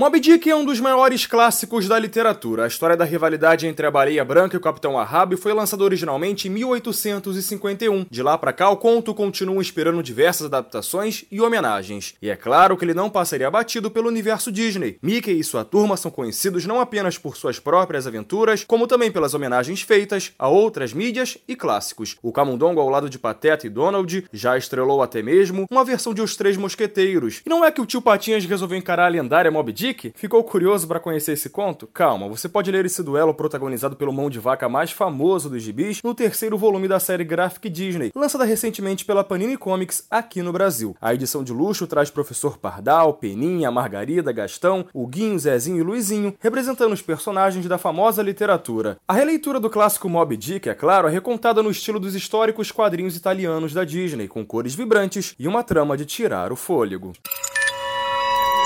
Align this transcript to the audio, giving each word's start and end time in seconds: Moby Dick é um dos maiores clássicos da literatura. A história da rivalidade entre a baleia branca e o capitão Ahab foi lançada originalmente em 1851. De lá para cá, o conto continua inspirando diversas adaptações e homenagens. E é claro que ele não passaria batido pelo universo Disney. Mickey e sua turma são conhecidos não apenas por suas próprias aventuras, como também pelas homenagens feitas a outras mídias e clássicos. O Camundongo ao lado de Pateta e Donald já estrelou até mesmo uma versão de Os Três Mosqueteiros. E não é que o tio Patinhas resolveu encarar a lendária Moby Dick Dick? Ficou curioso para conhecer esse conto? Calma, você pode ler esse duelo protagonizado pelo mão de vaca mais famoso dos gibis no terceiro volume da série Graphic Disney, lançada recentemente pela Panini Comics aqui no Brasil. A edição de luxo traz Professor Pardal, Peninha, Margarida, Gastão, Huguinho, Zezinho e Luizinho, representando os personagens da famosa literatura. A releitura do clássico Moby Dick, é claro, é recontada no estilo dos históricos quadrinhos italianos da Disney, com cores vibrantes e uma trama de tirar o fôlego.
Moby 0.00 0.18
Dick 0.18 0.48
é 0.48 0.56
um 0.56 0.64
dos 0.64 0.80
maiores 0.80 1.26
clássicos 1.26 1.86
da 1.86 1.98
literatura. 1.98 2.64
A 2.64 2.66
história 2.66 2.96
da 2.96 3.04
rivalidade 3.04 3.66
entre 3.66 3.84
a 3.84 3.90
baleia 3.90 4.24
branca 4.24 4.56
e 4.56 4.58
o 4.58 4.60
capitão 4.62 4.98
Ahab 4.98 5.36
foi 5.36 5.52
lançada 5.52 5.84
originalmente 5.84 6.48
em 6.48 6.50
1851. 6.52 8.06
De 8.10 8.22
lá 8.22 8.38
para 8.38 8.50
cá, 8.50 8.70
o 8.70 8.78
conto 8.78 9.14
continua 9.14 9.60
inspirando 9.60 10.02
diversas 10.02 10.46
adaptações 10.46 11.26
e 11.30 11.38
homenagens. 11.42 12.14
E 12.22 12.30
é 12.30 12.34
claro 12.34 12.78
que 12.78 12.84
ele 12.86 12.94
não 12.94 13.10
passaria 13.10 13.50
batido 13.50 13.90
pelo 13.90 14.08
universo 14.08 14.50
Disney. 14.50 14.96
Mickey 15.02 15.38
e 15.38 15.44
sua 15.44 15.66
turma 15.66 15.98
são 15.98 16.10
conhecidos 16.10 16.64
não 16.64 16.80
apenas 16.80 17.18
por 17.18 17.36
suas 17.36 17.58
próprias 17.58 18.06
aventuras, 18.06 18.64
como 18.64 18.86
também 18.86 19.12
pelas 19.12 19.34
homenagens 19.34 19.82
feitas 19.82 20.32
a 20.38 20.48
outras 20.48 20.94
mídias 20.94 21.36
e 21.46 21.54
clássicos. 21.54 22.16
O 22.22 22.32
Camundongo 22.32 22.80
ao 22.80 22.88
lado 22.88 23.10
de 23.10 23.18
Pateta 23.18 23.66
e 23.66 23.68
Donald 23.68 24.24
já 24.32 24.56
estrelou 24.56 25.02
até 25.02 25.22
mesmo 25.22 25.66
uma 25.70 25.84
versão 25.84 26.14
de 26.14 26.22
Os 26.22 26.36
Três 26.36 26.56
Mosqueteiros. 26.56 27.42
E 27.44 27.50
não 27.50 27.62
é 27.62 27.70
que 27.70 27.82
o 27.82 27.86
tio 27.86 28.00
Patinhas 28.00 28.46
resolveu 28.46 28.78
encarar 28.78 29.04
a 29.04 29.08
lendária 29.08 29.50
Moby 29.50 29.74
Dick 29.74 29.89
Dick? 29.90 30.12
Ficou 30.14 30.42
curioso 30.44 30.86
para 30.86 31.00
conhecer 31.00 31.32
esse 31.32 31.50
conto? 31.50 31.86
Calma, 31.86 32.28
você 32.28 32.48
pode 32.48 32.70
ler 32.70 32.86
esse 32.86 33.02
duelo 33.02 33.34
protagonizado 33.34 33.96
pelo 33.96 34.12
mão 34.12 34.30
de 34.30 34.38
vaca 34.38 34.68
mais 34.68 34.92
famoso 34.92 35.50
dos 35.50 35.62
gibis 35.62 36.00
no 36.02 36.14
terceiro 36.14 36.56
volume 36.56 36.86
da 36.86 37.00
série 37.00 37.24
Graphic 37.24 37.68
Disney, 37.68 38.12
lançada 38.14 38.44
recentemente 38.44 39.04
pela 39.04 39.24
Panini 39.24 39.56
Comics 39.56 40.06
aqui 40.08 40.42
no 40.42 40.52
Brasil. 40.52 40.96
A 41.00 41.12
edição 41.12 41.42
de 41.42 41.52
luxo 41.52 41.86
traz 41.86 42.08
Professor 42.08 42.56
Pardal, 42.56 43.14
Peninha, 43.14 43.70
Margarida, 43.70 44.32
Gastão, 44.32 44.86
Huguinho, 44.94 45.38
Zezinho 45.38 45.78
e 45.78 45.82
Luizinho, 45.82 46.34
representando 46.38 46.92
os 46.92 47.02
personagens 47.02 47.66
da 47.66 47.78
famosa 47.78 48.22
literatura. 48.22 48.98
A 49.08 49.12
releitura 49.12 49.58
do 49.58 49.70
clássico 49.70 50.08
Moby 50.08 50.36
Dick, 50.36 50.68
é 50.68 50.74
claro, 50.74 51.08
é 51.08 51.10
recontada 51.10 51.62
no 51.62 51.70
estilo 51.70 51.98
dos 51.98 52.14
históricos 52.14 52.70
quadrinhos 52.70 53.16
italianos 53.16 53.72
da 53.72 53.84
Disney, 53.84 54.28
com 54.28 54.46
cores 54.46 54.74
vibrantes 54.74 55.34
e 55.38 55.48
uma 55.48 55.64
trama 55.64 55.96
de 55.96 56.04
tirar 56.04 56.52
o 56.52 56.56
fôlego. 56.56 57.12